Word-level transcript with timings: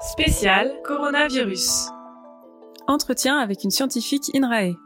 Spécial 0.00 0.70
coronavirus. 0.84 1.88
Entretien 2.86 3.36
avec 3.36 3.64
une 3.64 3.72
scientifique 3.72 4.30
INRAE. 4.32 4.76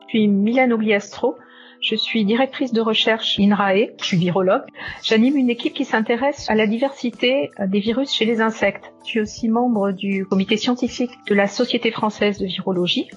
Je 0.00 0.08
suis 0.08 0.26
Milane 0.26 0.72
Ogliastro. 0.72 1.36
Je 1.80 1.94
suis 1.94 2.24
directrice 2.24 2.72
de 2.72 2.80
recherche 2.80 3.38
INRAE. 3.38 3.90
Je 4.00 4.04
suis 4.04 4.16
virologue. 4.16 4.64
J'anime 5.04 5.36
une 5.36 5.50
équipe 5.50 5.72
qui 5.72 5.84
s'intéresse 5.84 6.50
à 6.50 6.56
la 6.56 6.66
diversité 6.66 7.52
des 7.64 7.78
virus 7.78 8.12
chez 8.12 8.24
les 8.24 8.40
insectes. 8.40 8.92
Je 9.04 9.10
suis 9.10 9.20
aussi 9.20 9.48
membre 9.48 9.92
du 9.92 10.26
comité 10.26 10.56
scientifique 10.56 11.12
de 11.28 11.36
la 11.36 11.46
Société 11.46 11.92
française 11.92 12.38
de 12.38 12.46
virologie. 12.46 13.08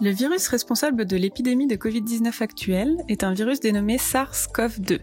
Le 0.00 0.10
virus 0.10 0.48
responsable 0.48 1.04
de 1.04 1.18
l'épidémie 1.18 1.66
de 1.66 1.76
Covid-19 1.76 2.42
actuelle 2.42 2.96
est 3.08 3.24
un 3.24 3.34
virus 3.34 3.60
dénommé 3.60 3.98
SARS-CoV-2. 3.98 5.00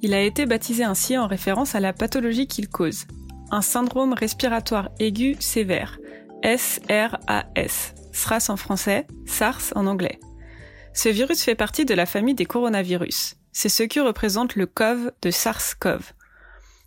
Il 0.00 0.14
a 0.14 0.22
été 0.22 0.46
baptisé 0.46 0.82
ainsi 0.82 1.18
en 1.18 1.26
référence 1.26 1.74
à 1.74 1.80
la 1.80 1.92
pathologie 1.92 2.46
qu'il 2.46 2.70
cause, 2.70 3.04
un 3.50 3.62
syndrome 3.62 4.12
respiratoire 4.12 4.90
aigu 4.98 5.36
sévère, 5.40 5.98
SRAS, 6.42 7.94
SRAS 8.12 8.48
en 8.48 8.56
français, 8.56 9.06
SARS 9.26 9.72
en 9.74 9.86
anglais. 9.86 10.18
Ce 10.94 11.08
virus 11.08 11.42
fait 11.42 11.54
partie 11.54 11.84
de 11.84 11.94
la 11.94 12.06
famille 12.06 12.34
des 12.34 12.46
coronavirus. 12.46 13.36
C'est 13.52 13.68
ce 13.68 13.82
qui 13.82 14.00
représente 14.00 14.56
le 14.56 14.66
CoV 14.66 15.12
de 15.22 15.30
SARS-CoV. 15.30 16.12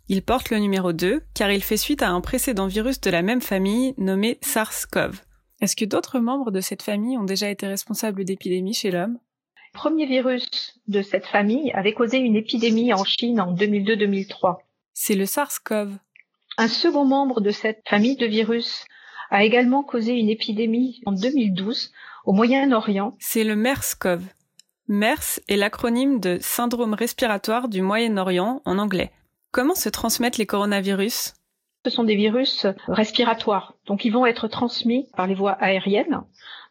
Il 0.09 0.21
porte 0.21 0.49
le 0.49 0.57
numéro 0.57 0.91
2 0.91 1.21
car 1.33 1.51
il 1.51 1.63
fait 1.63 1.77
suite 1.77 2.01
à 2.01 2.09
un 2.09 2.21
précédent 2.21 2.67
virus 2.67 2.99
de 2.99 3.09
la 3.09 3.21
même 3.21 3.41
famille 3.41 3.93
nommé 3.97 4.37
SARS-CoV. 4.41 5.21
Est-ce 5.61 5.75
que 5.75 5.85
d'autres 5.85 6.19
membres 6.19 6.51
de 6.51 6.59
cette 6.59 6.81
famille 6.81 7.17
ont 7.17 7.23
déjà 7.23 7.49
été 7.49 7.67
responsables 7.67 8.25
d'épidémies 8.25 8.73
chez 8.73 8.91
l'homme? 8.91 9.17
Le 9.73 9.79
premier 9.79 10.05
virus 10.05 10.79
de 10.87 11.01
cette 11.01 11.25
famille 11.25 11.71
avait 11.71 11.93
causé 11.93 12.17
une 12.17 12.35
épidémie 12.35 12.93
en 12.93 13.03
Chine 13.05 13.39
en 13.39 13.55
2002-2003. 13.55 14.57
C'est 14.93 15.15
le 15.15 15.25
SARS-CoV. 15.25 15.97
Un 16.57 16.67
second 16.67 17.05
membre 17.05 17.41
de 17.41 17.49
cette 17.49 17.81
famille 17.87 18.15
de 18.15 18.27
virus 18.27 18.85
a 19.31 19.43
également 19.43 19.83
causé 19.83 20.13
une 20.13 20.29
épidémie 20.29 21.01
en 21.05 21.11
2012 21.11 21.91
au 22.25 22.33
Moyen-Orient. 22.33 23.15
C'est 23.19 23.43
le 23.43 23.55
MERS-CoV. 23.55 24.21
MERS 24.87 25.39
est 25.47 25.55
l'acronyme 25.55 26.19
de 26.19 26.37
syndrome 26.41 26.93
respiratoire 26.93 27.69
du 27.69 27.81
Moyen-Orient 27.81 28.61
en 28.65 28.77
anglais. 28.77 29.11
Comment 29.51 29.73
se 29.73 29.89
transmettent 29.89 30.37
les 30.37 30.45
coronavirus? 30.45 31.33
Ce 31.85 31.89
sont 31.89 32.03
des 32.03 32.15
virus 32.15 32.67
respiratoires, 32.87 33.73
donc 33.87 34.05
ils 34.05 34.11
vont 34.11 34.25
être 34.25 34.47
transmis 34.47 35.09
par 35.17 35.25
les 35.25 35.35
voies 35.35 35.51
aériennes. 35.53 36.21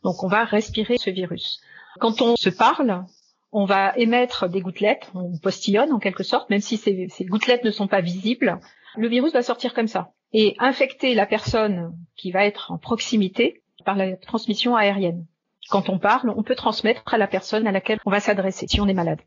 Donc 0.05 0.23
on 0.23 0.29
va 0.29 0.45
respirer 0.45 0.97
ce 0.99 1.11
virus. 1.11 1.61
Quand 1.99 2.23
on 2.23 2.37
se 2.37 2.49
parle, 2.51 3.05
on 3.51 3.65
va 3.65 3.93
émettre 3.97 4.49
des 4.49 4.61
gouttelettes, 4.61 5.11
on 5.15 5.37
postillonne 5.39 5.93
en 5.93 5.99
quelque 5.99 6.23
sorte, 6.23 6.49
même 6.51 6.61
si 6.61 6.77
ces, 6.77 7.09
ces 7.11 7.25
gouttelettes 7.25 7.65
ne 7.65 7.71
sont 7.71 7.89
pas 7.89 8.01
visibles. 8.01 8.61
Le 8.97 9.09
virus 9.09 9.33
va 9.33 9.43
sortir 9.43 9.75
comme 9.75 9.87
ça 9.87 10.13
et 10.33 10.55
infecter 10.59 11.15
la 11.15 11.27
personne 11.27 11.97
qui 12.17 12.31
va 12.31 12.45
être 12.45 12.71
en 12.71 12.79
proximité 12.79 13.63
par 13.85 13.97
la 13.97 14.17
transmission 14.17 14.77
aérienne. 14.77 15.27
Quand 15.71 15.89
on 15.89 15.99
parle, 15.99 16.31
on 16.31 16.43
peut 16.43 16.55
transmettre 16.55 17.03
à 17.13 17.19
la 17.19 17.27
personne 17.27 17.67
à 17.67 17.73
laquelle 17.73 17.99
on 18.05 18.11
va 18.11 18.21
s'adresser 18.21 18.67
si 18.69 18.81
on 18.81 18.89
est 18.89 18.95
malade. 18.95 19.21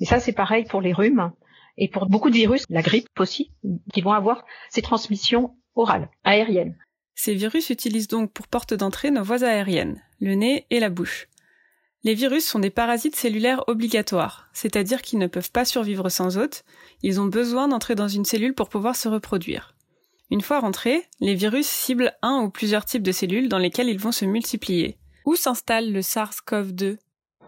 Mais 0.00 0.06
ça, 0.06 0.20
c'est 0.20 0.32
pareil 0.32 0.64
pour 0.64 0.80
les 0.80 0.92
rhumes 0.92 1.32
et 1.76 1.88
pour 1.88 2.06
beaucoup 2.06 2.30
de 2.30 2.34
virus, 2.34 2.64
la 2.68 2.82
grippe 2.82 3.08
aussi, 3.18 3.52
qui 3.92 4.00
vont 4.00 4.12
avoir 4.12 4.44
ces 4.68 4.82
transmissions 4.82 5.56
orales, 5.74 6.08
aériennes. 6.24 6.76
Ces 7.14 7.34
virus 7.34 7.70
utilisent 7.70 8.08
donc 8.08 8.32
pour 8.32 8.48
porte 8.48 8.74
d'entrée 8.74 9.10
nos 9.10 9.22
voies 9.22 9.44
aériennes, 9.44 10.02
le 10.20 10.34
nez 10.34 10.66
et 10.70 10.80
la 10.80 10.90
bouche. 10.90 11.28
Les 12.04 12.14
virus 12.14 12.46
sont 12.46 12.60
des 12.60 12.70
parasites 12.70 13.16
cellulaires 13.16 13.64
obligatoires, 13.66 14.48
c'est-à-dire 14.52 15.02
qu'ils 15.02 15.18
ne 15.18 15.26
peuvent 15.26 15.50
pas 15.50 15.64
survivre 15.64 16.08
sans 16.08 16.38
hôte, 16.38 16.64
ils 17.02 17.20
ont 17.20 17.26
besoin 17.26 17.66
d'entrer 17.66 17.96
dans 17.96 18.06
une 18.06 18.24
cellule 18.24 18.54
pour 18.54 18.68
pouvoir 18.68 18.94
se 18.94 19.08
reproduire. 19.08 19.74
Une 20.30 20.40
fois 20.40 20.60
rentrés, 20.60 21.02
les 21.20 21.34
virus 21.34 21.66
ciblent 21.66 22.12
un 22.22 22.42
ou 22.42 22.50
plusieurs 22.50 22.84
types 22.84 23.02
de 23.02 23.12
cellules 23.12 23.48
dans 23.48 23.58
lesquelles 23.58 23.88
ils 23.88 23.98
vont 23.98 24.12
se 24.12 24.24
multiplier. 24.24 24.96
Où 25.24 25.34
s'installe 25.34 25.92
le 25.92 26.00
SARS-CoV-2 26.00 26.98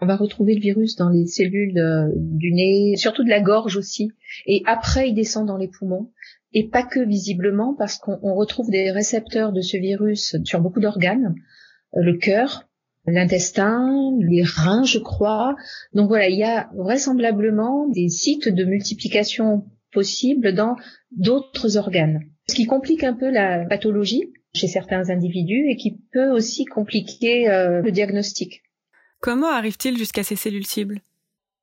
on 0.03 0.07
va 0.07 0.15
retrouver 0.15 0.55
le 0.55 0.61
virus 0.61 0.95
dans 0.95 1.09
les 1.09 1.27
cellules 1.27 1.79
du 2.15 2.51
nez, 2.51 2.95
surtout 2.97 3.23
de 3.23 3.29
la 3.29 3.39
gorge 3.39 3.77
aussi. 3.77 4.11
Et 4.47 4.63
après, 4.65 5.09
il 5.09 5.13
descend 5.13 5.45
dans 5.45 5.57
les 5.57 5.67
poumons. 5.67 6.09
Et 6.53 6.67
pas 6.67 6.81
que 6.81 6.99
visiblement, 6.99 7.75
parce 7.75 7.99
qu'on 7.99 8.33
retrouve 8.33 8.71
des 8.71 8.89
récepteurs 8.89 9.53
de 9.53 9.61
ce 9.61 9.77
virus 9.77 10.35
sur 10.43 10.59
beaucoup 10.59 10.79
d'organes, 10.79 11.35
euh, 11.95 12.01
le 12.01 12.17
cœur, 12.17 12.67
l'intestin, 13.05 14.11
les 14.19 14.43
reins, 14.43 14.83
je 14.83 14.99
crois. 14.99 15.55
Donc 15.93 16.07
voilà, 16.07 16.29
il 16.29 16.37
y 16.37 16.43
a 16.43 16.69
vraisemblablement 16.75 17.87
des 17.87 18.09
sites 18.09 18.49
de 18.49 18.63
multiplication 18.63 19.65
possibles 19.91 20.53
dans 20.53 20.75
d'autres 21.11 21.77
organes. 21.77 22.21
Ce 22.47 22.55
qui 22.55 22.65
complique 22.65 23.03
un 23.03 23.13
peu 23.13 23.29
la 23.29 23.65
pathologie 23.65 24.31
chez 24.53 24.67
certains 24.67 25.09
individus 25.09 25.69
et 25.69 25.75
qui 25.75 25.99
peut 26.11 26.29
aussi 26.29 26.65
compliquer 26.65 27.49
euh, 27.49 27.81
le 27.81 27.91
diagnostic. 27.91 28.63
Comment 29.19 29.51
arrive-t-il 29.51 29.97
jusqu'à 29.97 30.23
ces 30.23 30.35
cellules 30.35 30.65
cibles? 30.65 30.99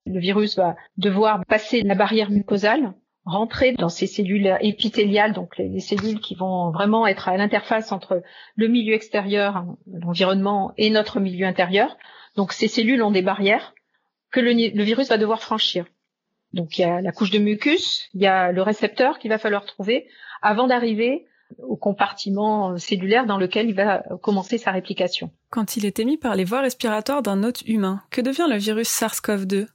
Le 0.06 0.20
virus 0.20 0.56
va 0.56 0.76
devoir 0.96 1.44
passer 1.46 1.82
la 1.82 1.94
barrière 1.94 2.30
mucosale, 2.30 2.94
rentrer 3.28 3.72
dans 3.72 3.88
ces 3.88 4.06
cellules 4.06 4.56
épithéliales, 4.60 5.32
donc 5.32 5.56
les, 5.58 5.80
cellules 5.80 6.20
qui 6.20 6.34
vont 6.34 6.70
vraiment 6.70 7.06
être 7.06 7.28
à 7.28 7.36
l'interface 7.36 7.92
entre 7.92 8.22
le 8.56 8.68
milieu 8.68 8.94
extérieur, 8.94 9.64
l'environnement 9.86 10.72
et 10.76 10.90
notre 10.90 11.20
milieu 11.20 11.46
intérieur. 11.46 11.96
Donc 12.36 12.52
ces 12.52 12.68
cellules 12.68 13.02
ont 13.02 13.10
des 13.10 13.22
barrières 13.22 13.74
que 14.30 14.40
le, 14.40 14.52
le 14.52 14.82
virus 14.82 15.08
va 15.08 15.18
devoir 15.18 15.42
franchir. 15.42 15.84
Donc 16.54 16.78
il 16.78 16.82
y 16.82 16.84
a 16.84 17.00
la 17.00 17.12
couche 17.12 17.30
de 17.30 17.38
mucus, 17.38 18.08
il 18.14 18.22
y 18.22 18.26
a 18.26 18.50
le 18.50 18.62
récepteur 18.62 19.18
qu'il 19.18 19.30
va 19.30 19.38
falloir 19.38 19.66
trouver 19.66 20.08
avant 20.40 20.66
d'arriver 20.66 21.26
au 21.58 21.76
compartiment 21.76 22.76
cellulaire 22.76 23.26
dans 23.26 23.38
lequel 23.38 23.68
il 23.68 23.74
va 23.74 24.02
commencer 24.22 24.58
sa 24.58 24.70
réplication. 24.70 25.30
Quand 25.50 25.76
il 25.76 25.86
est 25.86 25.98
émis 25.98 26.16
par 26.16 26.34
les 26.34 26.44
voies 26.44 26.60
respiratoires 26.60 27.22
d'un 27.22 27.42
hôte 27.42 27.62
humain, 27.62 28.02
que 28.10 28.20
devient 28.20 28.46
le 28.48 28.56
virus 28.56 28.88
SARS-CoV-2 28.88 29.66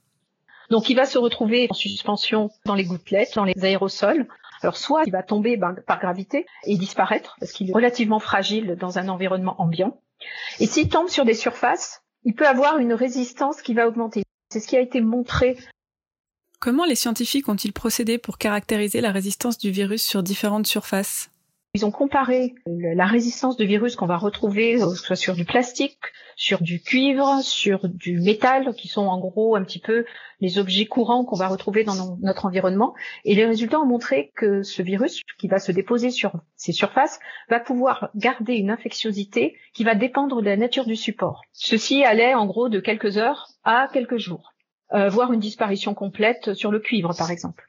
Donc 0.74 0.90
il 0.90 0.96
va 0.96 1.06
se 1.06 1.18
retrouver 1.18 1.68
en 1.70 1.74
suspension 1.74 2.50
dans 2.64 2.74
les 2.74 2.82
gouttelettes, 2.82 3.36
dans 3.36 3.44
les 3.44 3.64
aérosols. 3.64 4.26
Alors 4.60 4.76
soit 4.76 5.04
il 5.06 5.12
va 5.12 5.22
tomber 5.22 5.56
ben, 5.56 5.76
par 5.86 6.00
gravité 6.00 6.46
et 6.64 6.76
disparaître 6.76 7.36
parce 7.38 7.52
qu'il 7.52 7.70
est 7.70 7.72
relativement 7.72 8.18
fragile 8.18 8.76
dans 8.80 8.98
un 8.98 9.08
environnement 9.08 9.54
ambiant. 9.62 10.00
Et 10.58 10.66
s'il 10.66 10.88
tombe 10.88 11.06
sur 11.06 11.24
des 11.24 11.34
surfaces, 11.34 12.02
il 12.24 12.34
peut 12.34 12.48
avoir 12.48 12.78
une 12.78 12.92
résistance 12.92 13.62
qui 13.62 13.72
va 13.72 13.86
augmenter. 13.86 14.24
C'est 14.50 14.58
ce 14.58 14.66
qui 14.66 14.76
a 14.76 14.80
été 14.80 15.00
montré. 15.00 15.56
Comment 16.58 16.86
les 16.86 16.96
scientifiques 16.96 17.48
ont-ils 17.48 17.72
procédé 17.72 18.18
pour 18.18 18.36
caractériser 18.36 19.00
la 19.00 19.12
résistance 19.12 19.58
du 19.58 19.70
virus 19.70 20.02
sur 20.02 20.24
différentes 20.24 20.66
surfaces? 20.66 21.30
Ils 21.74 21.84
ont 21.84 21.90
comparé 21.90 22.54
la 22.66 23.04
résistance 23.04 23.56
de 23.56 23.64
virus 23.64 23.96
qu'on 23.96 24.06
va 24.06 24.16
retrouver 24.16 24.80
euh, 24.80 24.94
soit 24.94 25.16
sur 25.16 25.34
du 25.34 25.44
plastique, 25.44 25.98
sur 26.36 26.62
du 26.62 26.80
cuivre, 26.80 27.40
sur 27.42 27.88
du 27.88 28.20
métal, 28.20 28.74
qui 28.76 28.86
sont 28.86 29.06
en 29.06 29.18
gros 29.18 29.56
un 29.56 29.64
petit 29.64 29.80
peu 29.80 30.04
les 30.40 30.58
objets 30.58 30.86
courants 30.86 31.24
qu'on 31.24 31.36
va 31.36 31.48
retrouver 31.48 31.82
dans 31.82 32.16
notre 32.22 32.46
environnement. 32.46 32.94
Et 33.24 33.34
les 33.34 33.44
résultats 33.44 33.80
ont 33.80 33.86
montré 33.86 34.30
que 34.36 34.62
ce 34.62 34.82
virus 34.82 35.22
qui 35.36 35.48
va 35.48 35.58
se 35.58 35.72
déposer 35.72 36.10
sur 36.10 36.34
ces 36.54 36.72
surfaces 36.72 37.18
va 37.48 37.58
pouvoir 37.58 38.10
garder 38.14 38.54
une 38.54 38.70
infectiosité 38.70 39.56
qui 39.74 39.82
va 39.82 39.96
dépendre 39.96 40.42
de 40.42 40.46
la 40.46 40.56
nature 40.56 40.86
du 40.86 40.94
support. 40.94 41.42
Ceci 41.52 42.04
allait 42.04 42.34
en 42.34 42.46
gros 42.46 42.68
de 42.68 42.78
quelques 42.78 43.18
heures 43.18 43.48
à 43.64 43.88
quelques 43.92 44.18
jours, 44.18 44.52
euh, 44.92 45.08
voire 45.08 45.32
une 45.32 45.40
disparition 45.40 45.92
complète 45.92 46.54
sur 46.54 46.70
le 46.70 46.78
cuivre 46.78 47.12
par 47.18 47.32
exemple. 47.32 47.64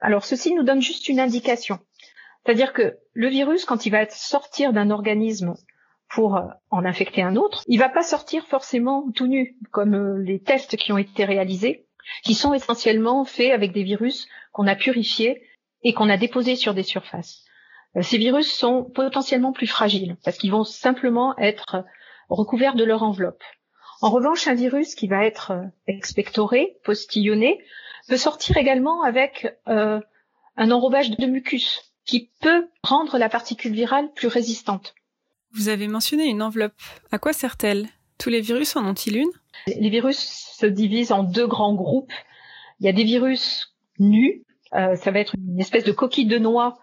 Alors 0.00 0.24
ceci 0.24 0.54
nous 0.54 0.62
donne 0.62 0.80
juste 0.80 1.10
une 1.10 1.20
indication. 1.20 1.78
C'est-à-dire 2.44 2.72
que 2.72 2.98
le 3.12 3.28
virus, 3.28 3.64
quand 3.64 3.86
il 3.86 3.90
va 3.90 4.08
sortir 4.08 4.72
d'un 4.72 4.90
organisme 4.90 5.54
pour 6.08 6.36
euh, 6.36 6.42
en 6.70 6.84
infecter 6.84 7.22
un 7.22 7.36
autre, 7.36 7.62
il 7.66 7.78
va 7.78 7.88
pas 7.88 8.02
sortir 8.02 8.46
forcément 8.46 9.10
tout 9.14 9.26
nu, 9.26 9.56
comme 9.70 9.94
euh, 9.94 10.22
les 10.22 10.40
tests 10.40 10.76
qui 10.76 10.92
ont 10.92 10.98
été 10.98 11.24
réalisés, 11.24 11.86
qui 12.24 12.34
sont 12.34 12.52
essentiellement 12.52 13.24
faits 13.24 13.52
avec 13.52 13.72
des 13.72 13.84
virus 13.84 14.26
qu'on 14.52 14.66
a 14.66 14.74
purifiés 14.74 15.42
et 15.82 15.94
qu'on 15.94 16.10
a 16.10 16.16
déposés 16.16 16.56
sur 16.56 16.74
des 16.74 16.82
surfaces. 16.82 17.44
Euh, 17.96 18.02
ces 18.02 18.18
virus 18.18 18.52
sont 18.52 18.84
potentiellement 18.84 19.52
plus 19.52 19.68
fragiles 19.68 20.16
parce 20.24 20.38
qu'ils 20.38 20.50
vont 20.50 20.64
simplement 20.64 21.36
être 21.38 21.84
recouverts 22.28 22.74
de 22.74 22.84
leur 22.84 23.02
enveloppe. 23.02 23.42
En 24.02 24.10
revanche, 24.10 24.48
un 24.48 24.54
virus 24.54 24.94
qui 24.94 25.08
va 25.08 25.26
être 25.26 25.52
expectoré, 25.86 26.78
postillonné, 26.84 27.62
peut 28.08 28.16
sortir 28.16 28.56
également 28.56 29.02
avec 29.02 29.46
un 29.66 30.70
enrobage 30.70 31.10
de 31.10 31.26
mucus, 31.26 31.89
qui 32.10 32.28
peut 32.40 32.68
rendre 32.82 33.18
la 33.18 33.28
particule 33.28 33.72
virale 33.72 34.12
plus 34.14 34.26
résistante. 34.26 34.96
Vous 35.52 35.68
avez 35.68 35.86
mentionné 35.86 36.24
une 36.24 36.42
enveloppe. 36.42 36.82
À 37.12 37.20
quoi 37.20 37.32
sert-elle? 37.32 37.86
Tous 38.18 38.30
les 38.30 38.40
virus 38.40 38.74
en 38.74 38.84
ont-ils 38.84 39.16
une? 39.16 39.30
Les 39.68 39.90
virus 39.90 40.18
se 40.58 40.66
divisent 40.66 41.12
en 41.12 41.22
deux 41.22 41.46
grands 41.46 41.76
groupes. 41.76 42.12
Il 42.80 42.86
y 42.86 42.88
a 42.88 42.92
des 42.92 43.04
virus 43.04 43.76
nus, 44.00 44.44
euh, 44.74 44.96
ça 44.96 45.12
va 45.12 45.20
être 45.20 45.36
une 45.36 45.60
espèce 45.60 45.84
de 45.84 45.92
coquille 45.92 46.26
de 46.26 46.38
noix 46.38 46.78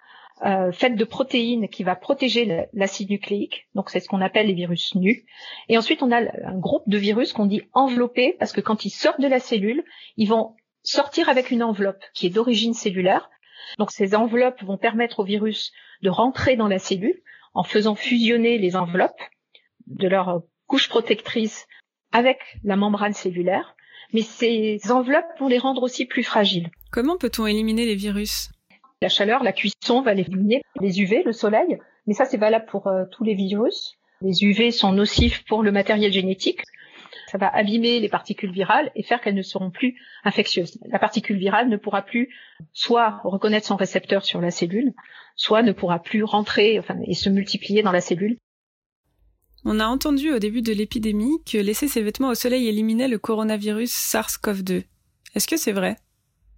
euh, 0.45 0.71
faite 0.71 0.95
de 0.95 1.03
protéines 1.03 1.67
qui 1.67 1.83
va 1.83 1.97
protéger 1.97 2.65
l'acide 2.71 3.09
nucléique. 3.09 3.67
Donc 3.75 3.89
c'est 3.89 3.99
ce 3.99 4.07
qu'on 4.07 4.21
appelle 4.21 4.47
les 4.47 4.53
virus 4.53 4.95
nus. 4.95 5.25
Et 5.67 5.77
ensuite 5.77 6.01
on 6.03 6.11
a 6.13 6.19
un 6.19 6.57
groupe 6.57 6.87
de 6.87 6.97
virus 6.97 7.33
qu'on 7.33 7.47
dit 7.47 7.63
enveloppés 7.73 8.37
parce 8.39 8.53
que 8.53 8.61
quand 8.61 8.85
ils 8.85 8.91
sortent 8.91 9.19
de 9.19 9.27
la 9.27 9.39
cellule, 9.39 9.83
ils 10.15 10.29
vont 10.29 10.55
sortir 10.83 11.27
avec 11.27 11.51
une 11.51 11.63
enveloppe 11.63 12.01
qui 12.13 12.27
est 12.27 12.29
d'origine 12.29 12.73
cellulaire 12.73 13.29
Donc 13.77 13.91
ces 13.91 14.15
enveloppes 14.15 14.63
vont 14.63 14.77
permettre 14.77 15.19
au 15.19 15.23
virus 15.23 15.71
de 16.01 16.09
rentrer 16.09 16.55
dans 16.55 16.67
la 16.67 16.79
cellule 16.79 17.21
en 17.53 17.63
faisant 17.63 17.95
fusionner 17.95 18.57
les 18.57 18.75
enveloppes 18.75 19.21
de 19.87 20.07
leur 20.07 20.43
couche 20.67 20.89
protectrice 20.89 21.67
avec 22.11 22.39
la 22.63 22.75
membrane 22.75 23.13
cellulaire. 23.13 23.75
Mais 24.13 24.21
ces 24.21 24.79
enveloppes 24.89 25.39
vont 25.39 25.47
les 25.47 25.57
rendre 25.57 25.83
aussi 25.83 26.05
plus 26.05 26.23
fragiles. 26.23 26.69
Comment 26.91 27.17
peut-on 27.17 27.45
éliminer 27.45 27.85
les 27.85 27.95
virus? 27.95 28.51
La 29.01 29.09
chaleur, 29.09 29.43
la 29.43 29.53
cuisson 29.53 30.01
va 30.01 30.13
les 30.13 30.23
éliminer. 30.23 30.61
Les 30.79 31.01
UV, 31.01 31.23
le 31.23 31.33
soleil, 31.33 31.77
mais 32.05 32.13
ça 32.13 32.25
c'est 32.25 32.37
valable 32.37 32.65
pour 32.65 32.87
euh, 32.87 33.03
tous 33.11 33.23
les 33.23 33.35
virus. 33.35 33.97
Les 34.21 34.43
UV 34.43 34.71
sont 34.71 34.91
nocifs 34.91 35.43
pour 35.45 35.61
le 35.61 35.71
matériel 35.71 36.11
génétique. 36.11 36.61
Ça 37.31 37.37
va 37.37 37.47
abîmer 37.47 37.99
les 37.99 38.09
particules 38.09 38.51
virales 38.51 38.91
et 38.95 39.03
faire 39.03 39.21
qu'elles 39.21 39.35
ne 39.35 39.41
seront 39.41 39.71
plus 39.71 39.95
infectieuses. 40.23 40.79
La 40.89 40.99
particule 40.99 41.37
virale 41.37 41.69
ne 41.69 41.77
pourra 41.77 42.01
plus 42.01 42.29
soit 42.73 43.19
reconnaître 43.23 43.67
son 43.67 43.75
récepteur 43.75 44.25
sur 44.25 44.41
la 44.41 44.51
cellule, 44.51 44.93
soit 45.35 45.63
ne 45.63 45.71
pourra 45.71 45.99
plus 45.99 46.23
rentrer 46.23 46.79
enfin, 46.79 46.97
et 47.05 47.13
se 47.13 47.29
multiplier 47.29 47.83
dans 47.83 47.91
la 47.91 48.01
cellule. 48.01 48.37
On 49.65 49.79
a 49.79 49.85
entendu 49.85 50.31
au 50.31 50.39
début 50.39 50.61
de 50.61 50.71
l'épidémie 50.71 51.43
que 51.45 51.57
laisser 51.57 51.87
ses 51.87 52.01
vêtements 52.01 52.29
au 52.29 52.35
soleil 52.35 52.67
éliminait 52.67 53.07
le 53.07 53.17
coronavirus 53.17 53.91
SARS-CoV-2. 53.91 54.83
Est-ce 55.35 55.47
que 55.47 55.57
c'est 55.57 55.71
vrai? 55.71 55.97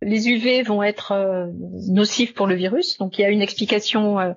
Les 0.02 0.30
UV 0.30 0.62
vont 0.64 0.82
être 0.84 1.12
euh, 1.12 1.48
nocifs 1.90 2.34
pour 2.34 2.48
le 2.48 2.56
virus, 2.56 2.98
donc 3.00 3.18
il 3.18 3.22
y 3.22 3.26
a 3.26 3.30
une 3.30 3.42
explication 3.42 4.20
euh, 4.20 4.32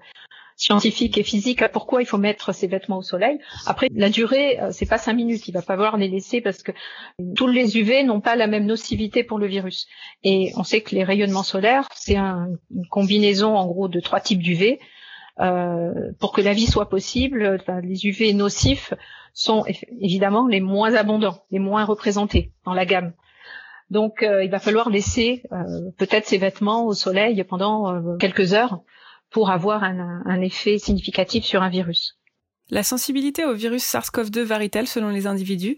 scientifique 0.63 1.19
et 1.19 1.25
physique 1.25 1.65
pourquoi 1.73 2.03
il 2.03 2.07
faut 2.07 2.19
mettre 2.19 2.55
ses 2.55 2.69
vêtements 2.69 2.99
au 2.99 3.03
soleil. 3.03 3.39
Après, 3.67 3.89
la 3.93 4.11
durée, 4.11 4.61
euh, 4.61 4.69
c'est 4.71 4.87
pas 4.87 4.99
cinq 4.99 5.15
minutes. 5.15 5.49
Il 5.49 5.53
va 5.53 5.61
falloir 5.61 5.97
les 5.97 6.09
laisser 6.09 6.41
parce 6.41 6.63
que 6.63 6.71
tous 7.35 7.49
les 7.49 7.77
UV 7.79 8.05
n'ont 8.05 8.21
pas 8.21 8.37
la 8.37 8.47
même 8.47 8.67
nocivité 8.67 9.25
pour 9.25 9.41
le 9.41 9.49
virus. 9.49 9.89
Et 10.23 10.53
on 10.57 10.63
sait 10.63 10.81
que 10.81 10.95
les 10.95 11.03
rayonnements 11.03 11.43
solaires, 11.43 11.89
c'est 11.95 12.17
une 12.17 12.59
combinaison 12.91 13.57
en 13.57 13.67
gros 13.67 13.89
de 13.89 13.99
trois 13.99 14.21
types 14.21 14.41
d'UV. 14.41 14.79
Euh, 15.41 15.91
pour 16.21 16.33
que 16.33 16.41
la 16.41 16.53
vie 16.53 16.67
soit 16.67 16.89
possible, 16.89 17.59
les 17.83 18.07
UV 18.07 18.33
nocifs 18.33 18.95
sont 19.33 19.65
évidemment 20.01 20.47
les 20.47 20.61
moins 20.61 20.95
abondants, 20.95 21.43
les 21.51 21.59
moins 21.59 21.85
représentés 21.85 22.53
dans 22.65 22.75
la 22.75 22.87
gamme. 22.87 23.15
Donc, 23.91 24.23
euh, 24.23 24.45
il 24.45 24.51
va 24.51 24.61
falloir 24.61 24.91
laisser 24.91 25.43
peut-être 25.99 26.27
ces 26.27 26.39
vêtements 26.39 26.87
au 26.87 26.95
soleil 26.95 27.43
pendant 27.45 28.17
quelques 28.19 28.53
heures 28.55 28.83
pour 29.33 29.51
avoir 29.51 29.83
un, 29.83 30.23
un 30.25 30.41
effet 30.41 30.79
significatif 30.79 31.45
sur 31.45 31.63
un 31.63 31.71
virus. 31.71 32.19
La 32.71 32.83
sensibilité 32.83 33.45
au 33.45 33.55
virus 33.55 33.85
SARS-CoV-2 33.85 34.41
varie-t-elle 34.43 34.87
selon 34.87 35.11
les 35.11 35.27
individus? 35.27 35.77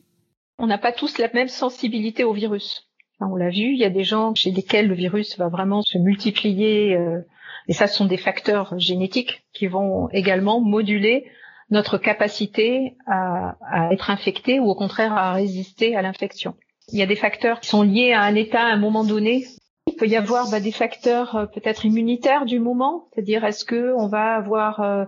On 0.59 0.67
n'a 0.67 0.79
pas 0.79 0.93
tous 0.93 1.19
la 1.19 1.29
même 1.33 1.49
sensibilité 1.49 2.23
au 2.25 2.33
virus. 2.33 2.89
on 3.21 3.35
l'a 3.35 3.51
vu, 3.51 3.73
il 3.73 3.79
y 3.79 3.85
a 3.85 3.91
des 3.91 4.05
gens 4.05 4.35
chez 4.35 4.51
lesquels 4.51 4.87
le 4.87 4.95
virus 4.95 5.37
va 5.39 5.49
vraiment 5.49 5.83
se 5.83 5.99
multiplier, 5.99 6.95
euh, 6.95 7.21
et 7.67 7.73
ça 7.73 7.87
ce 7.89 7.97
sont 7.97 8.05
des 8.05 8.17
facteurs 8.17 8.79
génétiques 8.79 9.45
qui 9.53 9.67
vont 9.67 10.09
également 10.11 10.61
moduler 10.61 11.27
notre 11.71 11.99
capacité 11.99 12.97
à, 13.07 13.57
à 13.69 13.93
être 13.93 14.11
infecté 14.11 14.61
ou 14.61 14.67
au 14.67 14.75
contraire 14.75 15.13
à 15.15 15.33
résister 15.33 15.97
à 15.97 16.03
l'infection. 16.03 16.55
Il 16.93 16.99
y 16.99 17.03
a 17.03 17.07
des 17.07 17.17
facteurs 17.17 17.61
qui 17.61 17.71
sont 17.71 17.83
liés 17.83 18.13
à 18.13 18.23
un 18.23 18.35
état 18.35 18.63
à 18.63 18.73
un 18.73 18.77
moment 18.77 19.05
donné 19.05 19.45
il 19.95 19.97
peut 19.97 20.09
y 20.09 20.17
avoir 20.17 20.51
bah, 20.51 20.59
des 20.59 20.73
facteurs 20.73 21.37
euh, 21.37 21.47
peut-être 21.47 21.85
immunitaires 21.85 22.47
du 22.47 22.59
moment, 22.59 23.07
c'est-à-dire 23.13 23.45
est-ce 23.45 23.65
que 23.65 23.95
on 23.95 24.09
va 24.09 24.35
avoir 24.35 24.81
euh, 24.81 25.05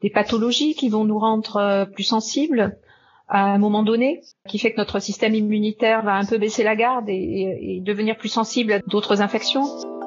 des 0.00 0.10
pathologies 0.10 0.74
qui 0.74 0.88
vont 0.88 1.04
nous 1.04 1.18
rendre 1.18 1.56
euh, 1.56 1.84
plus 1.84 2.04
sensibles 2.04 2.78
à 3.26 3.44
un 3.52 3.58
moment 3.58 3.82
donné, 3.82 4.22
qui 4.48 4.58
fait 4.58 4.72
que 4.72 4.78
notre 4.78 5.00
système 5.00 5.34
immunitaire 5.34 6.02
va 6.02 6.14
un 6.14 6.24
peu 6.24 6.38
baisser 6.38 6.62
la 6.62 6.76
garde 6.76 7.10
et 7.10 7.82
devenir 7.84 8.16
plus 8.16 8.30
sensible 8.30 8.72
à 8.72 8.78
d'autres 8.78 9.20
infections? 9.20 9.97